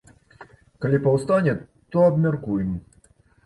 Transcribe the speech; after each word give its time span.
Калі 0.85 1.01
паўстане, 1.05 1.55
то 1.95 2.09
абмяркуем. 2.15 2.77